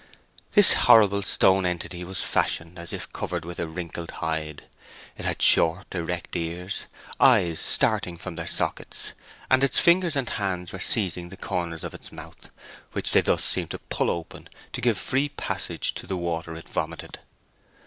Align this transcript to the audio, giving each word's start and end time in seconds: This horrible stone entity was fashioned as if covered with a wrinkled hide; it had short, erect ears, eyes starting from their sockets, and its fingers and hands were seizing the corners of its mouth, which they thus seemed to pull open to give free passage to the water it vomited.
This 0.53 0.73
horrible 0.73 1.21
stone 1.21 1.63
entity 1.63 2.03
was 2.03 2.23
fashioned 2.23 2.79
as 2.79 2.91
if 2.91 3.13
covered 3.13 3.45
with 3.45 3.59
a 3.59 3.67
wrinkled 3.67 4.09
hide; 4.09 4.63
it 5.15 5.25
had 5.25 5.43
short, 5.43 5.93
erect 5.93 6.35
ears, 6.35 6.85
eyes 7.19 7.59
starting 7.59 8.17
from 8.17 8.35
their 8.35 8.47
sockets, 8.47 9.11
and 9.47 9.63
its 9.63 9.79
fingers 9.79 10.15
and 10.15 10.27
hands 10.27 10.73
were 10.73 10.79
seizing 10.79 11.29
the 11.29 11.37
corners 11.37 11.83
of 11.83 11.93
its 11.93 12.11
mouth, 12.11 12.49
which 12.93 13.11
they 13.11 13.21
thus 13.21 13.43
seemed 13.43 13.69
to 13.69 13.77
pull 13.91 14.09
open 14.09 14.49
to 14.73 14.81
give 14.81 14.97
free 14.97 15.29
passage 15.29 15.93
to 15.93 16.07
the 16.07 16.17
water 16.17 16.55
it 16.55 16.67
vomited. 16.67 17.19